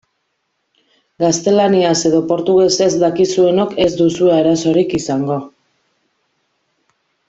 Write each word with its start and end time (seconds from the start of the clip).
Gaztelaniaz 1.23 1.93
edo 2.11 2.23
portugesez 2.33 2.89
dakizuenok 3.05 3.79
ez 3.87 3.89
duzue 4.03 4.35
arazorik 4.41 5.01
izango. 5.05 5.41